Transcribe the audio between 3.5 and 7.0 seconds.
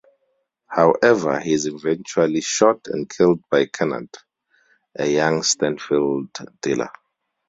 by Kenard, a young Stanfield dealer.